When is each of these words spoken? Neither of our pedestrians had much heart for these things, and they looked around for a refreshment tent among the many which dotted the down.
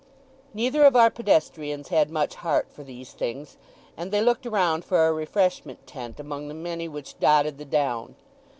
Neither 0.55 0.83
of 0.85 0.95
our 0.95 1.11
pedestrians 1.11 1.89
had 1.89 2.09
much 2.09 2.33
heart 2.33 2.71
for 2.71 2.83
these 2.83 3.11
things, 3.11 3.57
and 3.95 4.09
they 4.11 4.19
looked 4.19 4.47
around 4.47 4.83
for 4.83 5.07
a 5.07 5.13
refreshment 5.13 5.85
tent 5.85 6.19
among 6.19 6.47
the 6.47 6.55
many 6.55 6.87
which 6.87 7.19
dotted 7.19 7.59
the 7.59 7.65
down. 7.65 8.15